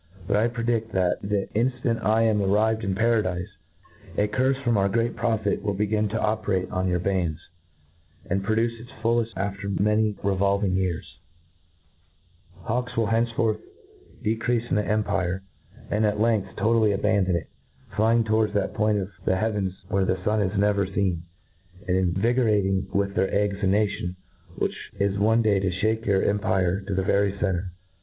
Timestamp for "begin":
5.75-6.09